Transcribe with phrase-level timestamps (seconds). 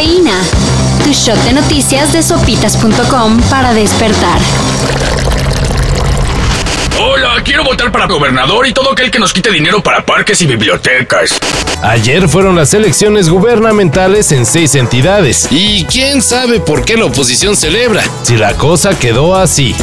[0.00, 0.40] Cafeína.
[1.04, 4.40] Tu shot de noticias de sopitas.com para despertar.
[6.98, 10.46] Hola, quiero votar para gobernador y todo aquel que nos quite dinero para parques y
[10.46, 11.38] bibliotecas.
[11.82, 15.48] Ayer fueron las elecciones gubernamentales en seis entidades.
[15.50, 18.02] Y quién sabe por qué la oposición celebra.
[18.22, 19.74] Si la cosa quedó así.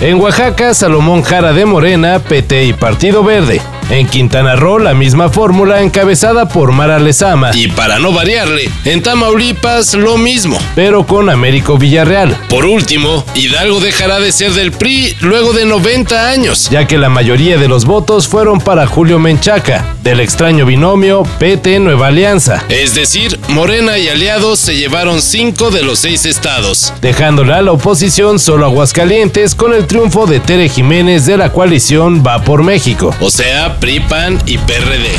[0.00, 3.62] En Oaxaca, Salomón Jara de Morena, PT y Partido Verde.
[3.92, 7.50] En Quintana Roo, la misma fórmula encabezada por Mara Lezama.
[7.52, 10.58] Y para no variarle, en Tamaulipas lo mismo.
[10.74, 12.34] Pero con Américo Villarreal.
[12.48, 16.70] Por último, Hidalgo dejará de ser del PRI luego de 90 años.
[16.70, 21.78] Ya que la mayoría de los votos fueron para Julio Menchaca, del extraño binomio PT
[21.80, 22.64] Nueva Alianza.
[22.70, 26.94] Es decir, Morena y aliados se llevaron 5 de los 6 estados.
[27.02, 32.24] Dejándole a la oposición solo Aguascalientes con el triunfo de Tere Jiménez de la coalición
[32.26, 33.14] Va por México.
[33.20, 34.00] O sea, PRI,
[34.46, 35.10] y PRD.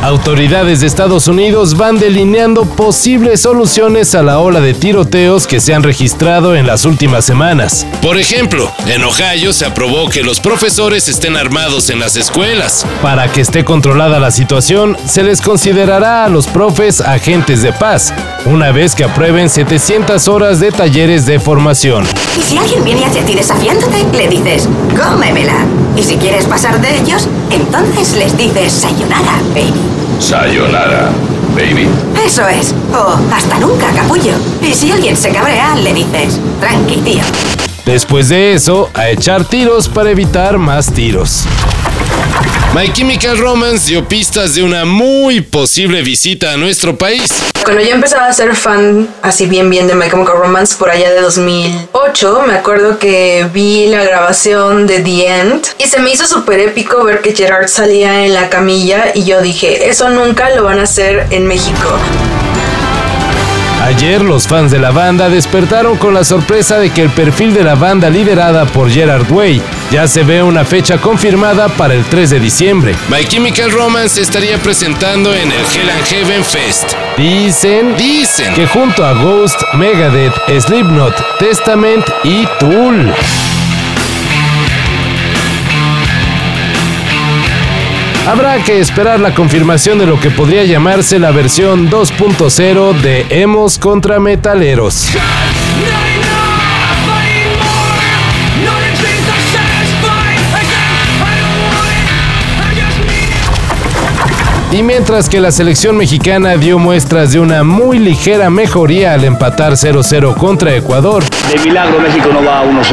[0.00, 5.74] Autoridades de Estados Unidos van delineando posibles soluciones a la ola de tiroteos que se
[5.74, 7.86] han registrado en las últimas semanas.
[8.00, 12.86] Por ejemplo, en Ohio se aprobó que los profesores estén armados en las escuelas.
[13.02, 18.14] Para que esté controlada la situación, se les considerará a los profes agentes de paz,
[18.46, 22.06] una vez que aprueben 700 horas de talleres de formación.
[22.38, 25.66] Y si alguien viene hacia ti desafiándote, le dices, cómemela.
[25.96, 29.74] Y si quieres pasar de ellos, entonces les dices, sayonara, baby.
[30.20, 31.10] Sayonara,
[31.56, 31.88] baby.
[32.24, 32.72] Eso es.
[32.94, 34.34] O hasta nunca, capullo.
[34.62, 37.22] Y si alguien se cabrea, le dices, tranqui, tío.
[37.84, 41.44] Después de eso, a echar tiros para evitar más tiros.
[42.78, 47.28] My Chemical Romance dio pistas de una muy posible visita a nuestro país.
[47.64, 51.10] Cuando yo empezaba a ser fan, así bien bien de My Chemical Romance por allá
[51.10, 56.28] de 2008, me acuerdo que vi la grabación de The End y se me hizo
[56.28, 60.62] súper épico ver que Gerard salía en la camilla y yo dije, eso nunca lo
[60.62, 61.98] van a hacer en México.
[63.80, 67.62] Ayer los fans de la banda despertaron con la sorpresa de que el perfil de
[67.62, 72.30] la banda liderada por Gerard Way ya se ve una fecha confirmada para el 3
[72.30, 72.94] de diciembre.
[73.08, 76.94] My Chemical Romance estaría presentando en el Hell and Heaven Fest.
[77.16, 83.14] Dicen, Dicen que junto a Ghost, Megadeth, Slipknot, Testament y Tool.
[88.28, 93.78] Habrá que esperar la confirmación de lo que podría llamarse la versión 2.0 de Emos
[93.78, 95.08] contra Metaleros.
[104.70, 109.72] Y mientras que la selección mexicana dio muestras de una muy ligera mejoría al empatar
[109.72, 112.84] 0-0 contra Ecuador, De milagro México no va a 1-0.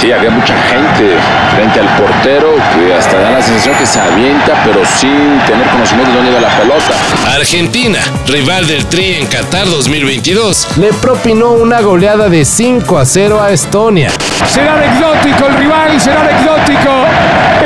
[0.00, 1.16] Sí, había mucha gente
[1.52, 6.12] frente al portero que hasta da la sensación que se avienta, pero sin tener conocimiento
[6.12, 7.34] de dónde iba la pelota.
[7.34, 10.78] Argentina, rival del Tri en Qatar 2022.
[10.78, 14.10] le propinó una goleada de 5 a 0 a Estonia.
[14.46, 16.90] Será anecdótico el rival, será anecdótico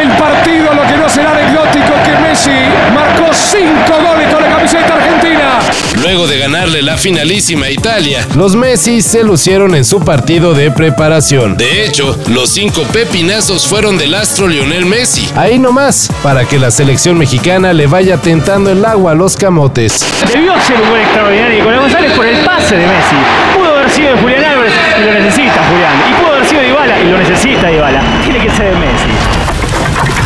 [0.01, 2.51] el partido, lo que no será anecdótico que Messi
[2.95, 5.59] marcó cinco goles con la camiseta argentina.
[6.09, 8.27] Luego de ganarle la finalísima a Italia.
[8.35, 11.59] Los Messi se lucieron en su partido de preparación.
[11.59, 15.29] De hecho, los cinco pepinazos fueron del astro Lionel Messi.
[15.37, 20.03] Ahí nomás, para que la selección mexicana le vaya tentando el agua a los camotes.
[20.33, 23.17] Debió ser un gol extraordinario Nicolás González por el pase de Messi.
[23.55, 25.93] Pudo haber sido de Julián Álvarez y lo necesita Julián.
[26.09, 28.03] Y pudo haber sido de Dybala y lo necesita Dybala.
[28.25, 29.11] Tiene que ser de Messi.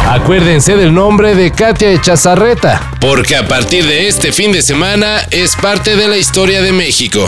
[0.09, 2.92] Acuérdense del nombre de Katia Echazarreta.
[3.03, 7.27] Porque a partir de este fin de semana es parte de la historia de México.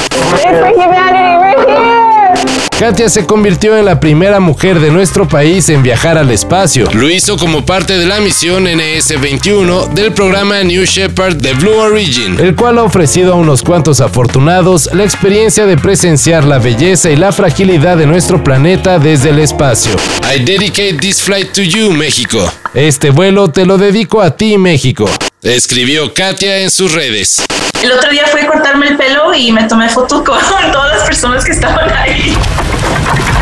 [2.79, 6.89] Katia se convirtió en la primera mujer de nuestro país en viajar al espacio.
[6.93, 12.39] Lo hizo como parte de la misión NS-21 del programa New Shepard de Blue Origin.
[12.39, 17.17] el cual ha ofrecido a unos cuantos afortunados la experiencia de presenciar la belleza y
[17.17, 19.97] la fragilidad de nuestro planeta desde el espacio.
[20.33, 22.49] I dedicate this flight to you, México.
[22.75, 25.10] Este vuelo te lo dedico a ti, México.
[25.45, 27.45] Escribió Katia en sus redes.
[27.83, 30.39] El otro día fui a cortarme el pelo y me tomé foto con
[30.73, 32.33] todas las personas que estaban ahí.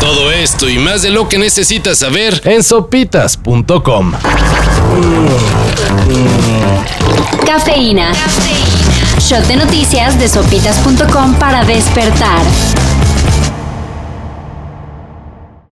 [0.01, 4.13] Todo esto y más de lo que necesitas saber En sopitas.com.
[7.45, 8.11] Cafeína.
[9.19, 12.41] Shot de noticias de sopitas.com para despertar.